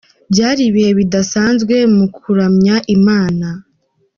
[0.31, 3.47] Byari ibihe bidasanzwe mu kuramya Imana,.